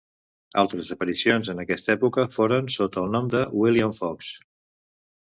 [0.61, 4.35] Altres aparicions en aquesta època foren sota el nom de William Fox.